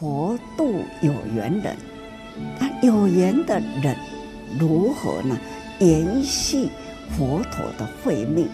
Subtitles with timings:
[0.00, 1.76] 佛度有缘人，
[2.60, 3.96] 那有缘的人
[4.56, 5.36] 如何呢？
[5.80, 6.68] 延续
[7.16, 8.48] 佛陀的慧命，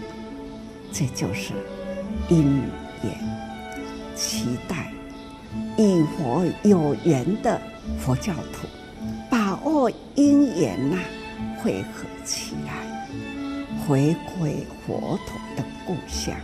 [0.91, 1.53] 这就是
[2.31, 2.63] 因
[3.03, 3.15] 缘。
[4.15, 4.91] 期待
[5.77, 7.61] 与佛有缘的
[7.99, 8.67] 佛教徒，
[9.29, 10.99] 把握因缘呐，
[11.59, 13.07] 汇合起来，
[13.87, 16.35] 回归佛陀的故乡。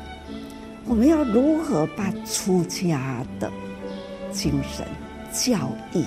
[0.85, 3.51] 我们要如何把出家的？
[4.33, 4.87] 精神
[5.33, 6.05] 教义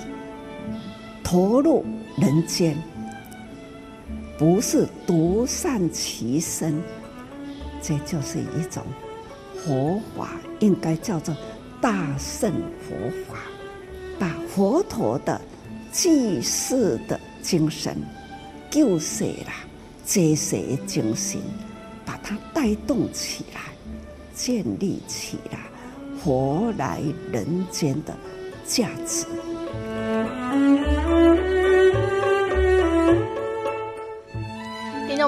[1.22, 1.84] 投入
[2.16, 2.76] 人间，
[4.38, 6.80] 不是独善其身，
[7.82, 8.82] 这就是一种
[9.56, 11.34] 佛法，应该叫做
[11.80, 12.94] 大乘佛
[13.28, 13.38] 法，
[14.18, 15.40] 把佛陀的
[15.90, 17.96] 济世的精神、
[18.70, 19.54] 救世啦、
[20.04, 21.40] 济世精神，
[22.04, 23.60] 把它带动起来，
[24.34, 25.58] 建立起来。
[26.24, 28.16] 活来人间的
[28.64, 29.43] 价值。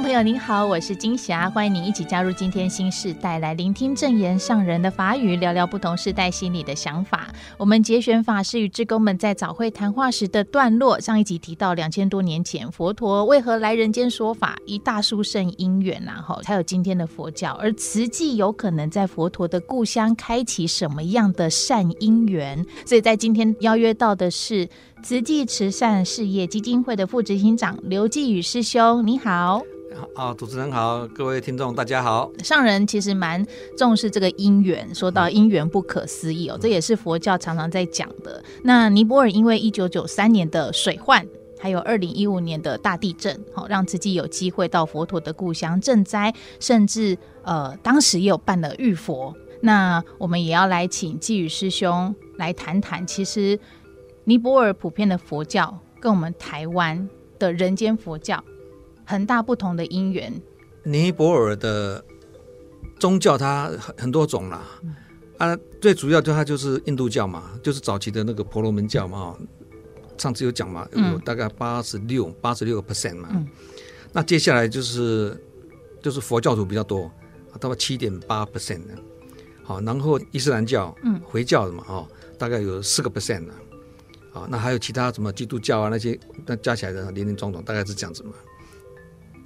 [0.07, 7.27] 朋友您好，我是金霞，欢迎您一起加入今天新世代来聆听证言上人的法语，聊聊不同世代心里的想法。
[7.59, 17.51] 我们节选法师与志工们在早会谈话时的段落，上一集提到两千多年前佛陀为何来人间说法，一大殊胜因缘然后才有今天的佛教。
[17.55, 22.65] 而慈济有可能在佛陀的故乡开启什么样的善因缘？
[22.85, 24.69] 所以在今天邀约到的是
[25.03, 29.61] 慈济慈善事业基金会的副执行长刘继宇师兄，你好。
[30.14, 32.30] 好，主持人好，各位听众大家好。
[32.42, 33.44] 上人其实蛮
[33.77, 38.42] 重视这个因缘，说到因缘不可思议哦，这也是佛教常常在讲的。
[38.62, 41.27] 那尼泊尔因为一九九三年的水患，
[41.58, 49.34] 还有二零一五年的大地震，好让自己有机会到佛陀的故乡赈灾，甚至呃当时也有办了浴佛。
[49.61, 53.58] 那我们也要来请寄宇师兄来谈谈，其实
[54.24, 57.08] 尼泊尔普遍的佛教跟我们台湾
[57.39, 58.42] 的人间佛教。
[59.07, 60.31] 很大不同的因缘。
[60.83, 62.05] 尼泊尔的
[62.98, 64.95] 宗教它很很多种啦，嗯、
[65.39, 69.35] 啊，最主要就它就是印度教嘛，就是早期的那个婆罗门教嘛。
[70.19, 73.29] 上次有讲嘛，有大概八十六八十六个 percent 嘛。
[73.33, 73.47] 嗯、
[74.13, 75.36] 那接下来就是
[76.03, 77.11] 就是佛教徒比较多，
[77.61, 78.95] 大概七点八 percent 的。
[79.63, 83.53] 好，然后伊斯兰教、嗯，回教的嘛，哦，大概有四个 percent 的。
[84.33, 88.33] 啊，那还有其他什么基督教啊那些，那加起来的林林总总大概是这样子嘛。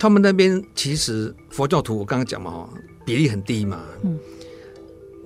[0.00, 2.70] 他们那边其实佛教徒，我刚刚讲嘛，
[3.04, 3.84] 比例很低嘛。
[4.02, 4.18] 嗯。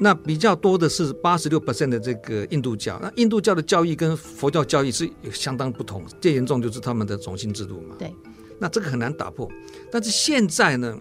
[0.00, 2.98] 那比较多的是八十六 percent 的这个印度教。
[3.00, 7.94] 那印度教的教义跟佛教教义是相当不同，最严重就是他们的种姓制度嘛。
[8.00, 8.12] 对。
[8.58, 9.48] 那这个很难打破。
[9.92, 10.98] 但是现在呢，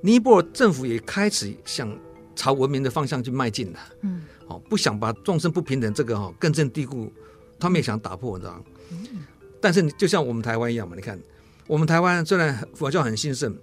[0.00, 1.96] 尼泊尔政府也开始向
[2.34, 3.78] 朝文明的方向去迈进了。
[4.00, 4.22] 嗯。
[4.48, 7.12] 哦，不想把众生不平等这个哈根深蒂固，
[7.56, 8.64] 他们也想打破，你知道吗？
[8.90, 9.22] 嗯。
[9.60, 11.16] 但是你就像我们台湾一样嘛，你看。
[11.70, 13.56] 我们台湾虽然佛教很兴盛，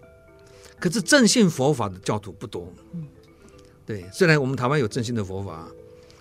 [0.79, 2.73] 可是正信佛法的教徒不多。
[3.85, 5.67] 对，虽然我们台湾有正信的佛法，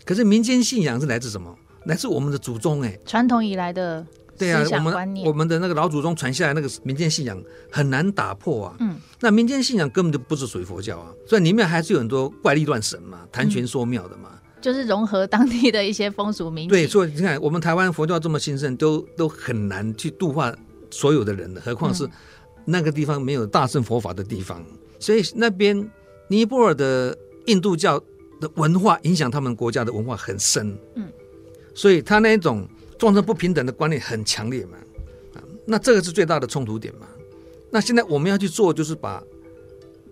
[0.05, 1.57] 可是民间信仰是来自什么？
[1.85, 4.05] 来自我们的祖宗哎，传统以来的
[4.37, 8.77] 对啊，我们我们的那个老祖宗传下来那个民间信仰很难打破啊。
[8.81, 16.69] 嗯，那民间信仰根本就不是属于佛教啊，所以里面还是有很多怪力乱神嘛，谈玄说妙的嘛，嗯，就是融合当地的一些风俗民情。
[16.69, 20.53] 对，所以你看，我们台湾佛教这么兴盛，都都很难去度化。
[20.97, 22.09] 所有的人的，何况是
[22.65, 25.91] 那个地方没有大乘佛法的地方，嗯、所以那边
[26.29, 28.03] 尼泊尔的印度教
[28.41, 31.07] 的文化影响他们国家的文化很深，嗯，
[31.75, 34.79] 所以他那一种众生不平等的观念很强烈嘛，
[35.35, 37.07] 啊，那这个是最大的冲突点嘛。
[37.71, 39.23] 那现在我们要去做，就是把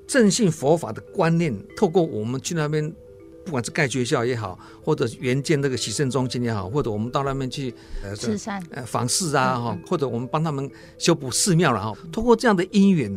[0.06, 2.95] 正信佛法的观念，透过我们去那边。
[3.44, 13.15] 不管是盖学校也好，或者援建那个洗肾中心也好，或者我们到那边去呃慈善呃访视啊哈，或者我们帮他们修补寺庙了哈，通过这样的因缘，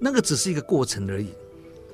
[0.00, 1.28] 那个只是一个过程而已。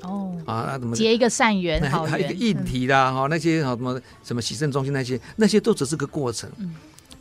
[0.03, 6.51] 哦啊，怎么结一个善缘，还还有一个议题啦哈，那些哈什么什么洗肾中心那些，那些都只是个过程。
[6.59, 6.75] 嗯，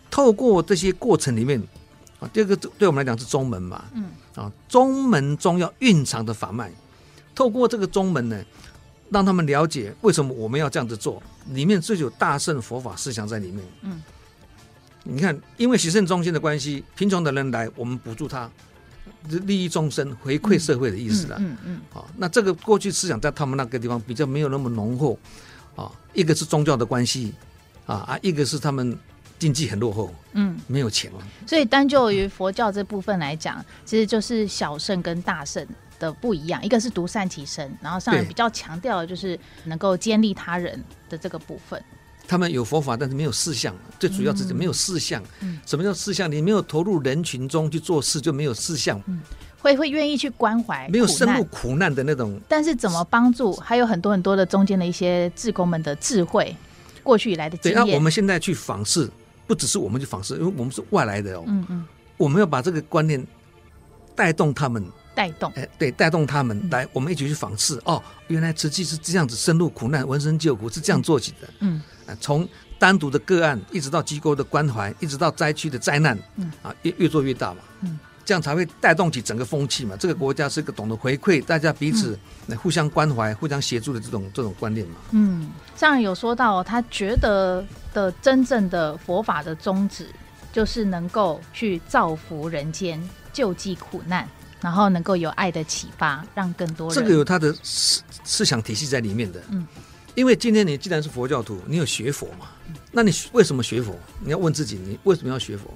[0.09, 1.61] 透过这些过程里面
[2.19, 3.83] 啊，这个对我们来讲是中门嘛。
[3.93, 4.05] 嗯
[4.35, 6.71] 啊，中门中要蕴藏的法脉，
[7.35, 8.39] 透过这个中门呢。
[9.11, 13.63] 让他们了解为什么我们要这样子做，里面最有大圣佛法思想在里面。
[13.81, 14.01] 嗯，
[15.03, 18.49] 你看，因为洗肾中心的关系，贫穷的人来，我们补助他，
[19.29, 21.35] 利益众生，回馈社会的意思了。
[21.39, 21.81] 嗯嗯。
[21.91, 25.19] 好，那这个过去思想在他们那个地方比较没有那么浓厚。
[25.75, 27.33] 啊，一个是宗教的关系，
[27.85, 28.97] 啊啊，一个是他们
[29.39, 30.13] 经济很落后。
[30.33, 31.11] 嗯，没有钱。
[31.47, 35.65] 所以单就于佛教这部分来讲，其实就是小圣跟大乘
[36.01, 41.81] 的不一样，一个是独善其身，然后上人比较强调的就是能够兼利他人的这个部分。
[42.27, 45.21] 他们有佛法，但是没有事项，最主要是没有事项。
[45.41, 46.31] 嗯，什么叫事项？
[46.31, 49.01] 你没有投入人群中去做事，就没有事项。
[49.07, 49.19] 嗯，
[49.59, 52.39] 会会愿意去关怀，没有深入苦难的那种。
[52.47, 53.53] 但是怎么帮助？
[53.57, 56.55] 还有很多很多的中间的一些志工们的智慧，
[57.03, 57.83] 过去以来的经验。
[57.83, 59.09] 对，那我们现在去访视，
[59.45, 61.43] 不只是我们去访视，因为我们是外来的哦。
[61.47, 63.21] 嗯嗯，我们要把这个观念
[64.15, 64.85] 带动他们。
[65.13, 67.79] 带动，哎，对，带动他们来，我们一起去访视。
[67.85, 71.49] 哦，原来慈济是这样子深入苦难、闻声救苦，是这样做起的。
[71.59, 72.47] 嗯，啊从
[72.79, 77.59] 单独的个案，一直到机构的关怀，一直到灾区的灾难，嗯，啊，越越做越大嘛。
[77.81, 79.95] 嗯，这样才会带动起整个风气嘛。
[79.97, 82.17] 这个国家是一个懂得回馈，大家彼此
[82.57, 84.95] 互相关怀、互相协助的这种这种观念嘛。
[85.11, 87.63] 嗯，上人有说到，他觉得
[87.93, 90.07] 的真正的佛法的宗旨，
[90.51, 94.27] 就是能够去造福人间，救济苦难。
[94.61, 99.41] 然后能够有爱的启发，让更多人这个有他的思思想体系在里面的。
[99.49, 99.67] 嗯，
[100.13, 102.47] 因为今天你既然是佛教徒，你有学佛嘛？
[102.91, 103.97] 那你为什么学佛？
[104.19, 105.73] 你要问自己，你为什么要学佛？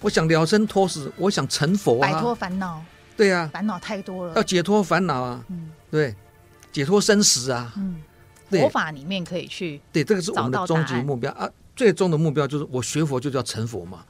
[0.00, 2.82] 我想了生脱死，我想成佛啊，摆脱烦恼。
[3.16, 5.44] 对呀，烦恼太多了，要解脱烦恼啊。
[5.48, 6.14] 嗯，对，
[6.72, 7.72] 解脱生死啊。
[7.76, 8.02] 嗯，
[8.50, 11.48] 佛法里面可以去对，这个是我们的终极目标啊。
[11.76, 14.04] 最终的目标就是我学佛就叫成佛嘛。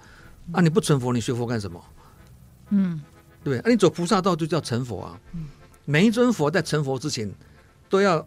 [0.53, 1.85] 啊，你不成佛，你学佛干什么？
[2.71, 3.01] 嗯。
[3.43, 5.21] 对，那、啊、你走菩萨道就叫成佛啊！
[5.33, 5.47] 嗯、
[5.87, 7.33] 每一尊佛在成佛之前，
[7.89, 8.27] 都要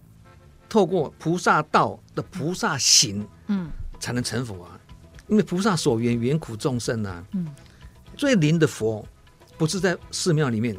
[0.67, 3.69] 透过菩萨道的菩萨行，嗯，
[3.99, 4.79] 才能成佛啊。
[5.27, 7.47] 因为菩萨所缘缘苦众生啊，嗯，
[8.17, 9.07] 最灵的佛
[9.55, 10.75] 不是在寺庙里面，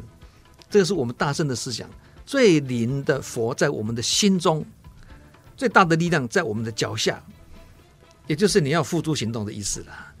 [0.69, 1.89] 这个是我们大圣的思想。
[2.25, 4.65] 最灵的佛在我们的心中，
[5.55, 7.23] 最大的力量在我们的脚下，
[8.27, 10.13] 也就是你要付诸行动的意思了。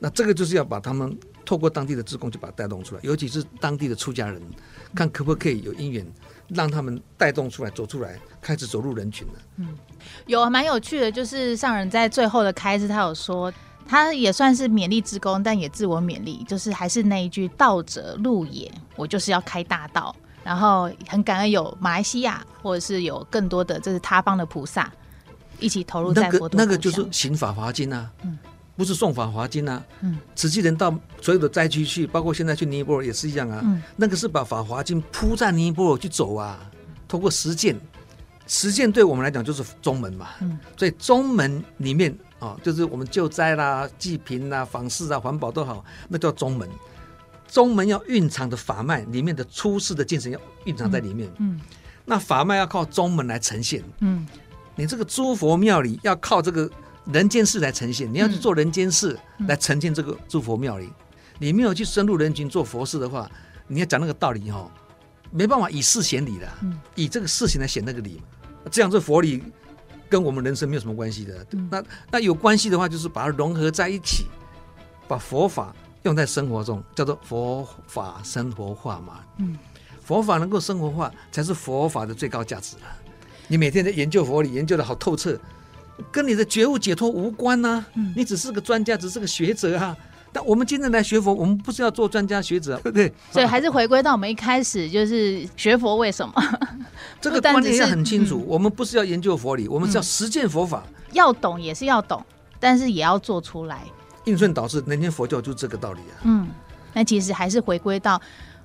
[0.00, 1.16] 那这个就是要把他们。
[1.44, 4.40] 透过当地的职工就把它带动出来，尤其是当地的出家人，
[4.94, 6.06] 看可不可以有因缘，
[6.48, 9.34] 让他们带动出来，走出来，开始走入人群了。
[9.56, 9.68] 嗯，
[10.26, 13.52] 有蛮有趣的，就是上人在最后的开示，他有说，
[13.86, 20.14] 他也算是勉励志工，但也自我勉励，就是还是那一句“道者路也”，我就是要开大道。
[20.42, 24.92] 然后很感恩有马来西亚，或者是有更多的这是他方的菩萨
[25.58, 26.50] 一起投入在佛陀。
[26.50, 28.10] 那个那个就是行法华经啊。
[28.22, 28.38] 嗯。
[28.76, 36.58] 不是送法华经啊，嗯，慈济人到所有的灾区去，包括现在去尼泊尔也是一样啊，嗯，那个是把法华经铺在尼泊尔去走啊，
[37.06, 37.78] 通过实践，
[38.48, 42.10] 实践对我们来讲就是宗门嘛，嗯，所以宗门里面
[42.40, 46.68] 啊、哦，就是我们救灾啦、济贫啦、访视啊、环保都好，那叫宗门，
[47.46, 51.60] 宗门要蕴藏的法脉里面的出世的精神要蕴藏在里面，嗯，嗯，
[52.04, 54.26] 那法脉要靠宗门来呈现，嗯，
[54.74, 56.68] 你这个诸佛庙里要靠这个。
[57.12, 60.88] 人间事来呈现，你要去做人间事来呈现这个诸佛妙理，
[61.38, 63.30] 你没有去深入人群做佛事的话，
[63.66, 64.70] 你要讲那个道理哈，
[65.30, 66.48] 没办法以事显理的，
[66.94, 68.22] 以这个事情来显那个理，
[68.70, 69.42] 这样这佛理
[70.08, 71.46] 跟我们人生没有什么关系的。
[71.70, 74.24] 那那有关系的话，就是把它融合在一起，
[75.06, 79.20] 把佛法用在生活中，叫做佛法生活化嘛。
[79.38, 79.58] 嗯，
[80.00, 82.82] 佛法能够生活化，才是佛法的最高价值了。
[83.46, 85.38] 你每天在研究佛理，研究的好透彻。
[86.10, 89.96] 跟你的觉悟解脱无关呐、啊，嗯、你只是个专家，只是个学者啊。
[90.32, 93.12] 但我们今天来学佛，我们不是要做专家学者， 对不对？
[93.30, 96.34] 所以还是回归到我们一开始，就是学佛为什么？
[97.20, 98.38] 这个观念要很清楚。
[98.40, 100.82] 嗯、我们不是要研究佛理，我们是要实践佛法。
[101.12, 102.20] 要懂也是要懂，
[102.58, 103.82] 但是也要做出来。
[104.24, 106.14] 应顺导师，人间佛教就是这个道理啊。
[106.24, 106.48] 嗯，
[106.92, 108.20] 那其实还是回归到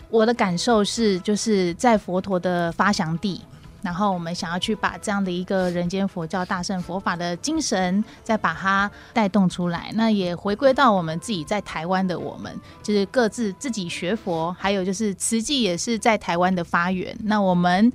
[0.10, 3.42] 我的感受是，就是在佛陀的发祥地。
[3.82, 9.92] 然后我们想要去把这样的一个人间佛教大圣佛法的精神，再把它带动出来。
[9.96, 17.16] 那也回归到我们自己在台湾的我们，就是各自自己学佛，还有就是慈济也是在台湾的发源。
[17.24, 17.92] 那我们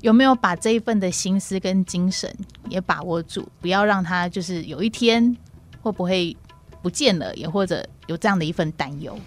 [0.00, 2.34] 有没有把这一份的心思跟精神
[2.68, 3.46] 也把握住？
[3.60, 5.36] 不要让它就是有一天
[5.82, 6.36] 会不会
[6.80, 9.18] 不见了，也或者有这样的一份担忧。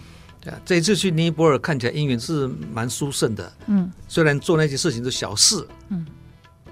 [0.42, 3.52] 对啊，这一次去尼泊尔看起来因缘是蛮殊胜的。
[3.66, 6.04] 嗯，虽然做那些事情是小事，嗯，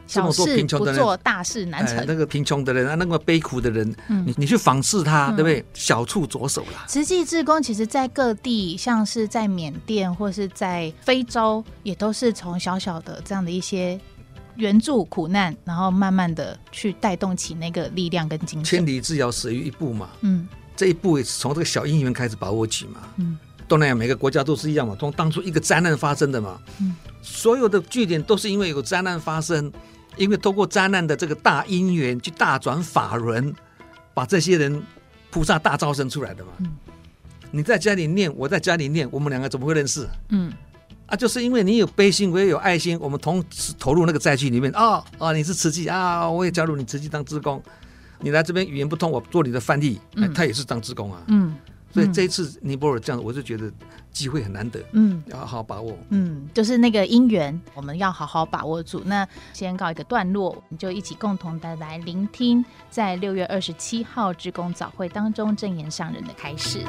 [0.08, 2.04] 这么多贫穷的人做大事难成。
[2.04, 5.64] 那个贫穷的人啊，那个悲苦的人，嗯，你你去访视他，对不对？
[5.72, 6.84] 小处着手啦。
[6.88, 14.00] 慈济志工其实，在各地，像是在缅甸或是在非洲，也都是从小小的这样的一些
[14.56, 18.64] 援助苦难，然后慢慢的去带动起那个力量跟精神。
[18.64, 20.10] 千里之遥，始于一步嘛。
[20.22, 23.02] 嗯，这一步也是从这个小因缘开始把握起嘛。
[23.14, 23.38] 嗯。
[23.70, 29.72] 东南亚每个国家都是一样嘛，从当初一个灾难发生的嘛，嗯，所有的据点都是因为有灾难发生，
[30.16, 33.54] 因为通过灾难的这个大因缘去大转法轮，
[34.12, 34.82] 把这些人
[35.30, 36.50] 菩萨大招生出来的嘛。
[36.58, 36.76] 嗯，
[37.52, 40.04] 你在家里念，我在家里念，我们两个怎么会认识？
[40.30, 40.52] 嗯，
[41.06, 47.62] 啊，就是因为你有悲心，我也有爱心，我们同时投入那个灾区里面啊啊，你是慈济啊，我也加入你慈济当职工，
[48.18, 51.22] 你来这边语言不通，我做你的翻译，嗯、他也是当职工啊。
[51.28, 51.54] 嗯。
[51.92, 53.70] 所以这一次尼泊尔这样，我就觉得
[54.12, 59.02] 机会很难得，嗯，要好好把握，嗯，就是那个因缘，我们要好好把握住。
[59.04, 66.84] 那先告一个段落，我们就一起共同的来聆听，在六月二十七号职工早会当中正言上人的开始。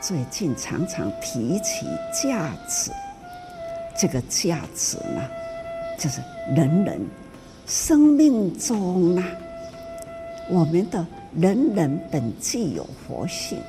[0.00, 2.90] 最近常常提起价值，
[3.96, 5.22] 这个价值呢，
[5.96, 6.20] 就是
[6.56, 7.00] 人人。
[7.70, 9.24] 生命中啊，
[10.48, 13.60] 我们的人人本具有活性。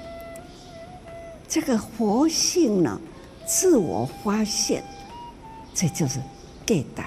[1.48, 3.00] 这个活性呢，
[3.46, 4.84] 自我发现，
[5.76, 6.20] 这就是
[6.66, 7.04] 给的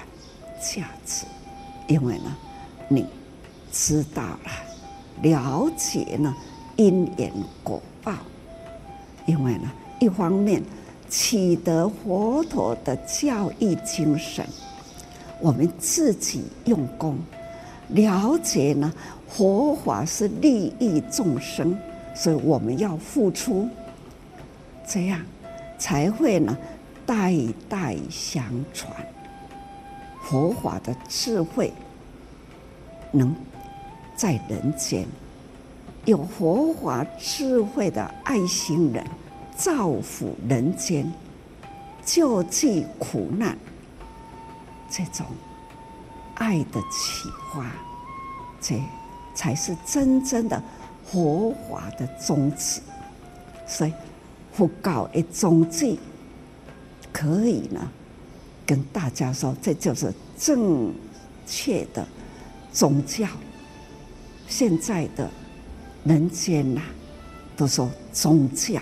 [0.61, 1.25] 价值。
[1.89, 2.33] 因为呢，
[2.87, 3.05] 你
[3.73, 4.49] 知道了，
[5.21, 6.33] 了解了
[6.77, 7.29] 因缘
[7.61, 8.13] 果报。
[9.25, 10.63] 因为呢，一方面
[11.09, 14.47] 取得佛陀的教育精神。
[15.39, 17.17] 我们自己用功，
[17.89, 18.91] 了解呢，
[19.27, 21.77] 佛法是利益众生，
[22.15, 23.67] 所以我们要付出，
[24.87, 25.21] 这样
[25.77, 26.57] 才会呢，
[27.05, 27.33] 代
[27.67, 28.91] 代相传。
[30.23, 31.71] 佛法的智慧
[33.11, 33.35] 能
[34.15, 35.05] 在人间，
[36.05, 39.05] 有佛法智慧的爱心人，
[39.55, 41.11] 造福人间，
[42.03, 43.55] 救济苦难。
[44.89, 45.25] 这种
[46.35, 47.71] 爱的启发，
[48.61, 48.79] 这
[49.33, 50.61] 才是真正的
[51.05, 52.81] 佛法的宗旨。
[53.67, 53.93] 所以，
[54.53, 55.97] 佛教的宗旨
[57.11, 57.81] 可以呢，
[58.65, 60.93] 跟大家说，这就是正
[61.45, 62.05] 确的
[62.71, 63.27] 宗教。
[64.47, 65.29] 现在的
[66.03, 66.81] 人间呐、
[67.57, 68.79] 都说宗教，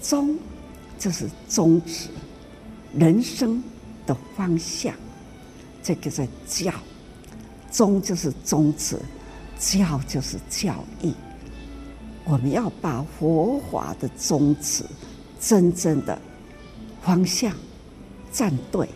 [0.00, 0.38] 宗
[0.98, 2.08] 就是宗旨，
[2.92, 3.62] 人生。
[4.06, 4.94] 的方向，
[5.82, 6.72] 这个是教，
[7.70, 8.98] 宗就是宗旨，
[9.58, 11.14] 教就是教义。
[12.24, 14.84] 我们要把佛法的宗旨
[15.38, 16.18] 真正的
[17.02, 17.52] 方向
[18.32, 18.88] 站对，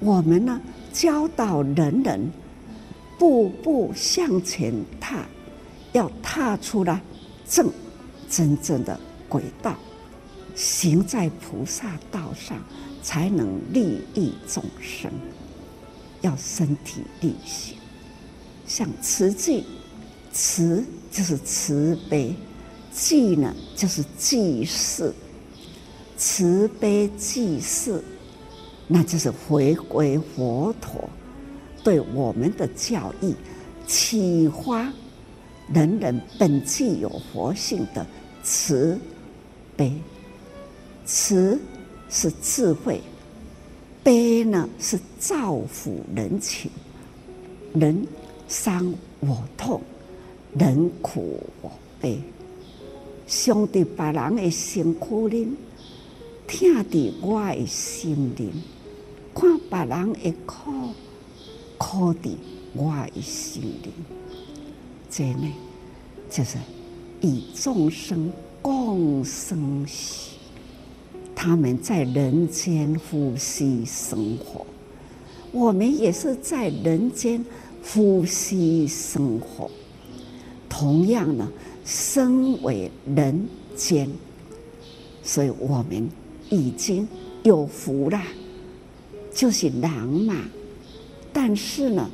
[0.00, 0.60] 我们呢，
[0.92, 2.30] 教导人人
[3.18, 5.24] 步步向前踏，
[5.92, 7.00] 要踏出了
[7.48, 7.70] 正
[8.28, 8.98] 真正的
[9.28, 9.76] 轨道，
[10.56, 12.58] 行在菩萨道上。
[13.06, 15.08] 才能利益众生，
[16.22, 17.76] 要身体力行。
[18.66, 19.64] 像慈济，
[20.32, 22.34] 慈就是慈悲，
[22.90, 25.14] 济呢就是济世，
[26.16, 28.02] 慈悲济世，
[28.88, 31.08] 那就是回归佛陀
[31.84, 33.36] 对我们的教义，
[33.86, 34.92] 启发
[35.72, 38.04] 人人本具有佛性的
[38.42, 38.98] 慈
[39.76, 39.92] 悲，
[41.04, 41.56] 慈。
[42.08, 43.00] 是智慧，
[44.02, 46.70] 悲呢是造福人群，
[47.74, 48.06] 人
[48.48, 49.80] 伤我痛，
[50.56, 51.70] 人苦我
[52.00, 52.20] 悲。
[53.26, 55.48] 伤在别人的辛苦里，
[56.46, 58.52] 疼在我的心灵，
[59.34, 60.70] 看别人的苦，
[61.76, 62.30] 苦在
[62.72, 63.92] 我的心灵。
[65.10, 65.52] 这呢，
[66.30, 66.56] 就是
[67.20, 68.32] 与众生
[68.62, 70.35] 共生喜。
[71.38, 74.66] 他们在人间呼吸生活，
[75.52, 77.44] 我们也是在人间
[77.84, 79.70] 呼吸生活。
[80.66, 81.52] 同样呢，
[81.84, 84.08] 身为人间，
[85.22, 86.08] 所以我们
[86.48, 87.06] 已经
[87.42, 88.20] 有福了，
[89.30, 90.34] 就是狼嘛。
[91.34, 92.10] 但是呢，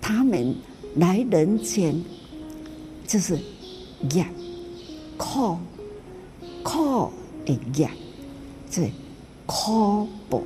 [0.00, 0.56] 他们
[0.96, 2.02] 来人间
[3.06, 3.38] 就是
[4.12, 4.26] 业，
[5.16, 5.56] 苦
[6.64, 7.10] 苦
[7.44, 7.88] 的业。
[8.70, 8.90] 这
[9.46, 10.42] 苦报，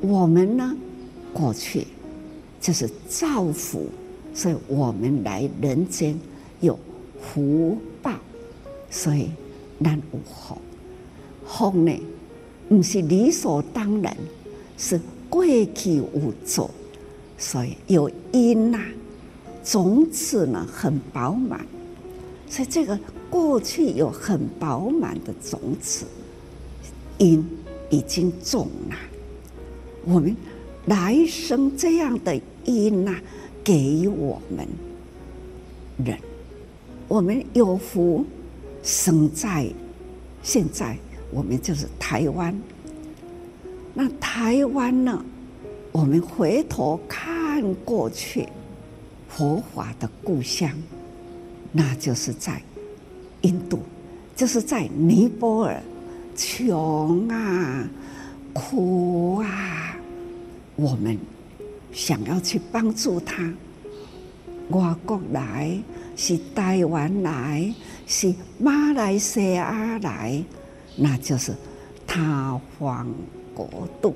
[0.00, 0.74] 我们呢，
[1.32, 1.86] 过去
[2.60, 3.86] 就是造福，
[4.34, 6.18] 所以我们来人间
[6.60, 6.78] 有
[7.20, 8.12] 福报，
[8.90, 9.30] 所以
[9.78, 10.56] 难无福。
[11.46, 11.92] 福呢，
[12.68, 14.16] 不是理所当然，
[14.78, 16.70] 是过去无做，
[17.36, 18.80] 所以有因呐、
[19.62, 21.64] 种子呢很饱满，
[22.48, 26.06] 所以这个过去有很饱满的种子。
[27.22, 27.46] 因
[27.88, 28.96] 已经种了，
[30.04, 30.36] 我们
[30.86, 33.14] 来生这样的因呐，
[33.62, 34.66] 给我们
[36.04, 36.18] 人，
[37.06, 38.26] 我们有福
[38.82, 39.68] 生在
[40.42, 40.98] 现在，
[41.30, 42.60] 我们就是台湾。
[43.94, 45.24] 那台湾呢，
[45.92, 48.48] 我们回头看过去，
[49.28, 50.68] 佛法的故乡，
[51.70, 52.60] 那就是在
[53.42, 53.78] 印度，
[54.34, 55.80] 就是在尼泊尔。
[56.34, 57.88] 穷啊，
[58.52, 59.96] 苦啊，
[60.76, 61.18] 我们
[61.92, 63.42] 想要去帮助他，
[64.70, 65.78] 外国来
[66.16, 67.72] 是台湾来
[68.06, 70.42] 是马来西亚来，
[70.96, 71.54] 那就是
[72.06, 73.06] 他方
[73.54, 73.68] 国
[74.00, 74.14] 度。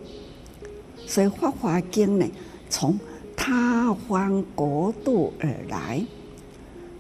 [1.07, 2.27] 所以《法华经》呢，
[2.71, 2.99] 从
[3.37, 6.05] 他方国度而来，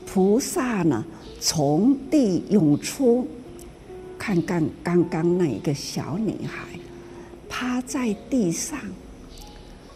[0.06, 1.04] 菩萨呢
[1.40, 3.26] 从地涌出。
[4.18, 6.78] 看看刚刚那一个小女孩
[7.48, 8.78] 趴在地上，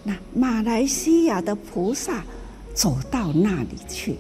[0.05, 2.25] 那马来西亚的菩萨
[2.75, 4.17] 走到那里去，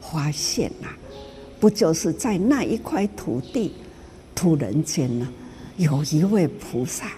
[0.00, 0.88] 发现呐，
[1.58, 3.72] 不就是在那一块土地，
[4.34, 5.28] 突然间呢，
[5.76, 7.12] 有一位菩萨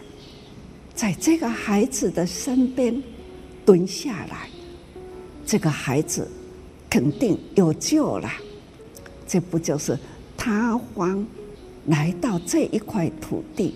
[0.94, 3.02] 在这个孩子的身边
[3.66, 4.48] 蹲下来，
[5.44, 6.30] 这个孩子
[6.88, 8.30] 肯定有救了，
[9.26, 9.98] 这不就是
[10.36, 11.26] 他方？
[11.86, 13.74] 来到这一块土地，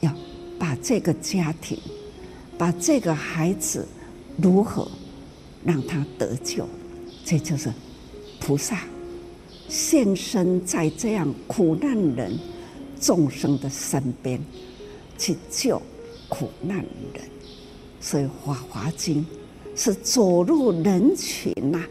[0.00, 0.12] 要
[0.58, 1.78] 把这个家庭，
[2.58, 3.86] 把这个孩子
[4.36, 4.88] 如何
[5.64, 6.68] 让他得救？
[7.24, 7.72] 这就是
[8.40, 8.82] 菩萨
[9.68, 12.36] 现身在这样苦难人
[13.00, 14.40] 众生的身边，
[15.16, 15.80] 去救
[16.28, 17.22] 苦难人。
[18.00, 19.24] 所以《法华经》
[19.80, 21.84] 是走入人群呐、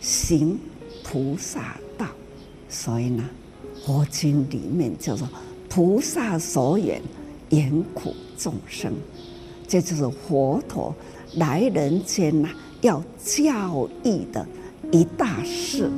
[0.00, 0.58] 行
[1.02, 2.06] 菩萨道。
[2.70, 3.28] 所以呢。
[3.84, 5.28] 佛经里面叫做
[5.68, 7.02] 菩萨所缘，
[7.50, 8.92] 演苦众生，
[9.68, 10.94] 这就是佛陀
[11.34, 12.48] 来人间呐，
[12.80, 14.46] 要教义的
[14.90, 15.90] 一大事。